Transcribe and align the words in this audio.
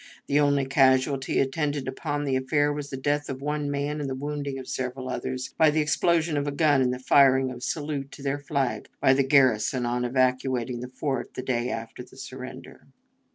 The 0.25 0.39
only 0.39 0.65
casualty 0.65 1.39
attendant 1.39 1.87
upon 1.87 2.25
the 2.25 2.35
affair 2.35 2.73
was 2.73 2.89
the 2.89 2.97
death 2.97 3.29
of 3.29 3.39
one 3.39 3.69
man 3.69 4.01
and 4.01 4.09
the 4.09 4.15
wounding 4.15 4.57
of 4.57 4.67
several 4.67 5.07
others 5.07 5.53
by 5.59 5.69
the 5.69 5.79
explosion 5.79 6.37
of 6.37 6.47
a 6.47 6.51
gun 6.51 6.81
in 6.81 6.89
the 6.89 6.97
firing 6.97 7.51
of 7.51 7.57
a 7.57 7.61
salute 7.61 8.11
to 8.13 8.23
their 8.23 8.39
flag 8.39 8.89
by 8.99 9.13
the 9.13 9.21
garrison 9.21 9.85
on 9.85 10.03
evacuating 10.03 10.79
the 10.79 10.87
fort 10.89 11.35
the 11.35 11.43
day 11.43 11.69
after 11.69 12.01
the 12.01 12.17
surrender. 12.17 12.87